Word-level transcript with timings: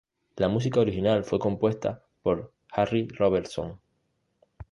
La 0.37 0.47
música 0.49 0.79
original 0.79 1.23
fue 1.23 1.37
compuesta 1.37 2.03
por 2.23 2.51
Harry 2.71 3.07
Robertson. 3.09 3.79